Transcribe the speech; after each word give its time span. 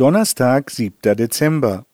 Donnerstag, 0.00 0.70
7. 0.70 1.14
Dezember. 1.14 1.84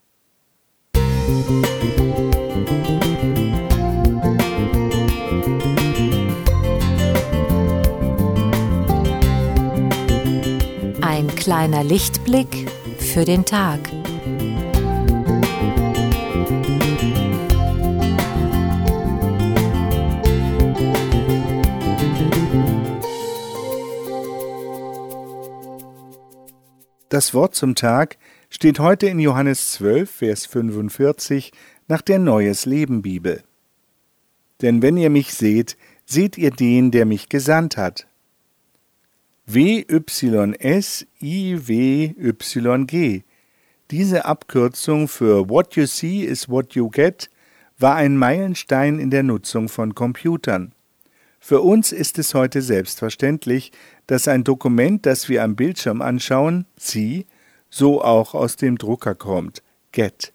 Ein 11.00 11.26
kleiner 11.34 11.82
Lichtblick 11.82 12.70
für 13.00 13.24
den 13.24 13.44
Tag. 13.44 13.80
Das 27.08 27.34
Wort 27.34 27.54
zum 27.54 27.76
Tag 27.76 28.18
steht 28.50 28.80
heute 28.80 29.06
in 29.06 29.20
Johannes 29.20 29.70
12, 29.72 30.10
Vers 30.10 30.44
45 30.46 31.52
nach 31.86 32.02
der 32.02 32.18
Neues 32.18 32.66
Leben 32.66 33.00
Bibel. 33.00 33.44
Denn 34.60 34.82
wenn 34.82 34.96
ihr 34.96 35.10
mich 35.10 35.32
seht, 35.32 35.76
seht 36.04 36.36
ihr 36.36 36.50
den, 36.50 36.90
der 36.90 37.06
mich 37.06 37.28
gesandt 37.28 37.76
hat. 37.76 38.08
WYSIWYG. 39.46 39.94
Diese 43.92 44.24
Abkürzung 44.24 45.06
für 45.06 45.48
What 45.48 45.76
you 45.76 45.86
see 45.86 46.24
is 46.24 46.48
what 46.48 46.74
you 46.74 46.90
get 46.90 47.30
war 47.78 47.94
ein 47.94 48.16
Meilenstein 48.16 48.98
in 48.98 49.10
der 49.10 49.22
Nutzung 49.22 49.68
von 49.68 49.94
Computern. 49.94 50.72
Für 51.40 51.60
uns 51.60 51.92
ist 51.92 52.18
es 52.18 52.34
heute 52.34 52.62
selbstverständlich, 52.62 53.72
dass 54.06 54.28
ein 54.28 54.44
Dokument, 54.44 55.06
das 55.06 55.28
wir 55.28 55.42
am 55.42 55.56
Bildschirm 55.56 56.02
anschauen, 56.02 56.66
Sie, 56.76 57.26
so 57.70 58.02
auch 58.02 58.34
aus 58.34 58.56
dem 58.56 58.78
Drucker 58.78 59.14
kommt, 59.14 59.62
Get. 59.92 60.32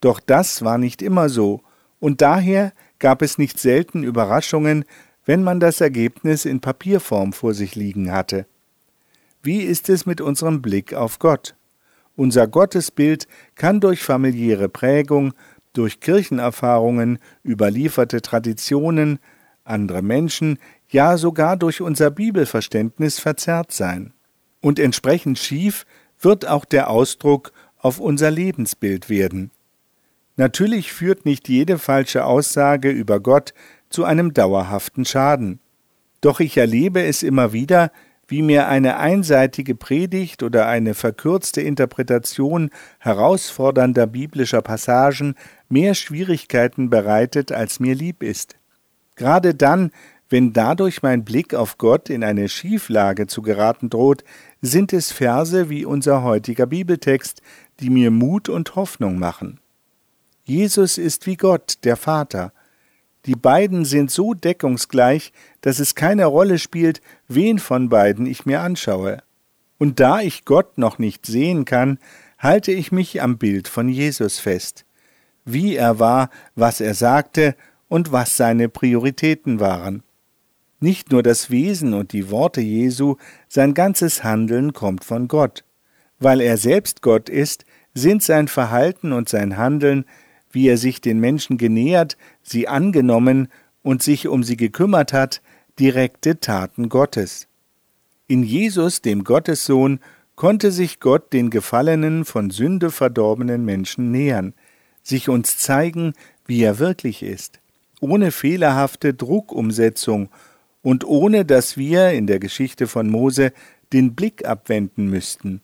Doch 0.00 0.20
das 0.20 0.62
war 0.62 0.78
nicht 0.78 1.02
immer 1.02 1.28
so, 1.28 1.62
und 2.00 2.20
daher 2.20 2.72
gab 2.98 3.22
es 3.22 3.38
nicht 3.38 3.58
selten 3.58 4.02
Überraschungen, 4.02 4.84
wenn 5.24 5.42
man 5.42 5.60
das 5.60 5.80
Ergebnis 5.80 6.44
in 6.44 6.60
Papierform 6.60 7.32
vor 7.32 7.54
sich 7.54 7.74
liegen 7.74 8.12
hatte. 8.12 8.46
Wie 9.42 9.60
ist 9.60 9.88
es 9.88 10.06
mit 10.06 10.20
unserem 10.20 10.62
Blick 10.62 10.94
auf 10.94 11.18
Gott? 11.18 11.54
Unser 12.16 12.46
Gottesbild 12.46 13.26
kann 13.54 13.80
durch 13.80 14.02
familiäre 14.02 14.68
Prägung, 14.68 15.34
durch 15.72 16.00
Kirchenerfahrungen, 16.00 17.18
überlieferte 17.44 18.22
Traditionen, 18.22 19.18
andere 19.64 20.02
Menschen, 20.02 20.58
ja 20.88 21.16
sogar 21.16 21.56
durch 21.56 21.80
unser 21.80 22.10
Bibelverständnis 22.10 23.18
verzerrt 23.18 23.72
sein. 23.72 24.12
Und 24.60 24.78
entsprechend 24.78 25.38
schief 25.38 25.84
wird 26.20 26.46
auch 26.46 26.64
der 26.64 26.88
Ausdruck 26.90 27.52
auf 27.78 28.00
unser 28.00 28.30
Lebensbild 28.30 29.10
werden. 29.10 29.50
Natürlich 30.36 30.92
führt 30.92 31.26
nicht 31.26 31.48
jede 31.48 31.78
falsche 31.78 32.24
Aussage 32.24 32.90
über 32.90 33.20
Gott 33.20 33.54
zu 33.88 34.04
einem 34.04 34.34
dauerhaften 34.34 35.04
Schaden. 35.04 35.60
Doch 36.20 36.40
ich 36.40 36.56
erlebe 36.56 37.04
es 37.04 37.22
immer 37.22 37.52
wieder, 37.52 37.92
wie 38.26 38.42
mir 38.42 38.68
eine 38.68 38.96
einseitige 38.96 39.74
Predigt 39.74 40.42
oder 40.42 40.66
eine 40.66 40.94
verkürzte 40.94 41.60
Interpretation 41.60 42.70
herausfordernder 42.98 44.06
biblischer 44.06 44.62
Passagen 44.62 45.34
mehr 45.68 45.94
Schwierigkeiten 45.94 46.88
bereitet, 46.90 47.52
als 47.52 47.80
mir 47.80 47.94
lieb 47.94 48.22
ist. 48.22 48.56
Gerade 49.16 49.54
dann, 49.54 49.90
wenn 50.28 50.52
dadurch 50.52 51.02
mein 51.02 51.24
Blick 51.24 51.54
auf 51.54 51.78
Gott 51.78 52.10
in 52.10 52.24
eine 52.24 52.48
Schieflage 52.48 53.26
zu 53.26 53.42
geraten 53.42 53.90
droht, 53.90 54.24
sind 54.62 54.92
es 54.92 55.12
Verse 55.12 55.68
wie 55.68 55.84
unser 55.84 56.22
heutiger 56.22 56.66
Bibeltext, 56.66 57.40
die 57.80 57.90
mir 57.90 58.10
Mut 58.10 58.48
und 58.48 58.74
Hoffnung 58.76 59.18
machen. 59.18 59.60
Jesus 60.44 60.98
ist 60.98 61.26
wie 61.26 61.36
Gott, 61.36 61.78
der 61.84 61.96
Vater. 61.96 62.52
Die 63.26 63.36
beiden 63.36 63.84
sind 63.84 64.10
so 64.10 64.34
deckungsgleich, 64.34 65.32
dass 65.62 65.78
es 65.78 65.94
keine 65.94 66.26
Rolle 66.26 66.58
spielt, 66.58 67.00
wen 67.28 67.58
von 67.58 67.88
beiden 67.88 68.26
ich 68.26 68.44
mir 68.44 68.60
anschaue. 68.60 69.22
Und 69.78 70.00
da 70.00 70.20
ich 70.20 70.44
Gott 70.44 70.78
noch 70.78 70.98
nicht 70.98 71.26
sehen 71.26 71.64
kann, 71.64 71.98
halte 72.38 72.72
ich 72.72 72.92
mich 72.92 73.22
am 73.22 73.38
Bild 73.38 73.68
von 73.68 73.88
Jesus 73.88 74.38
fest. 74.38 74.84
Wie 75.44 75.76
er 75.76 75.98
war, 75.98 76.30
was 76.54 76.80
er 76.80 76.94
sagte 76.94 77.54
und 77.94 78.10
was 78.10 78.36
seine 78.36 78.68
Prioritäten 78.68 79.60
waren. 79.60 80.02
Nicht 80.80 81.12
nur 81.12 81.22
das 81.22 81.50
Wesen 81.50 81.94
und 81.94 82.12
die 82.12 82.28
Worte 82.28 82.60
Jesu, 82.60 83.14
sein 83.48 83.72
ganzes 83.72 84.24
Handeln 84.24 84.72
kommt 84.72 85.04
von 85.04 85.28
Gott. 85.28 85.62
Weil 86.18 86.40
er 86.40 86.56
selbst 86.56 87.02
Gott 87.02 87.28
ist, 87.28 87.64
sind 87.94 88.24
sein 88.24 88.48
Verhalten 88.48 89.12
und 89.12 89.28
sein 89.28 89.56
Handeln, 89.56 90.06
wie 90.50 90.66
er 90.66 90.76
sich 90.76 91.02
den 91.02 91.20
Menschen 91.20 91.56
genähert, 91.56 92.16
sie 92.42 92.66
angenommen 92.66 93.46
und 93.84 94.02
sich 94.02 94.26
um 94.26 94.42
sie 94.42 94.56
gekümmert 94.56 95.12
hat, 95.12 95.40
direkte 95.78 96.40
Taten 96.40 96.88
Gottes. 96.88 97.46
In 98.26 98.42
Jesus, 98.42 99.02
dem 99.02 99.22
Gottessohn, 99.22 100.00
konnte 100.34 100.72
sich 100.72 100.98
Gott 100.98 101.32
den 101.32 101.48
gefallenen, 101.48 102.24
von 102.24 102.50
Sünde 102.50 102.90
verdorbenen 102.90 103.64
Menschen 103.64 104.10
nähern, 104.10 104.52
sich 105.04 105.28
uns 105.28 105.58
zeigen, 105.58 106.14
wie 106.44 106.60
er 106.60 106.80
wirklich 106.80 107.22
ist, 107.22 107.60
ohne 108.04 108.32
fehlerhafte 108.32 109.14
Druckumsetzung 109.14 110.28
und 110.82 111.04
ohne 111.04 111.46
dass 111.46 111.78
wir 111.78 112.10
in 112.10 112.26
der 112.26 112.38
Geschichte 112.38 112.86
von 112.86 113.08
Mose 113.08 113.54
den 113.94 114.14
Blick 114.14 114.44
abwenden 114.44 115.08
müssten. 115.08 115.62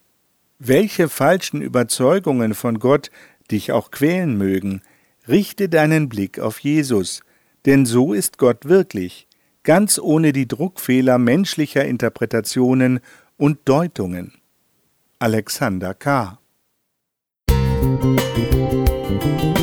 Welche 0.59 1.11
falschen 1.11 1.61
Überzeugungen 1.61 2.55
von 2.55 2.79
Gott 2.79 3.11
dich 3.51 3.73
auch 3.73 3.91
quälen 3.91 4.39
mögen, 4.39 4.81
richte 5.29 5.69
deinen 5.69 6.09
Blick 6.09 6.39
auf 6.39 6.61
Jesus, 6.61 7.21
denn 7.67 7.85
so 7.85 8.15
ist 8.15 8.39
Gott 8.39 8.65
wirklich, 8.65 9.29
ganz 9.63 9.99
ohne 9.99 10.33
die 10.33 10.49
Druckfehler 10.49 11.19
menschlicher 11.19 11.85
Interpretationen 11.85 13.01
und 13.37 13.59
Deutungen. 13.67 14.33
Alexander 15.19 15.93
K. 15.93 16.39
Musik 17.51 19.60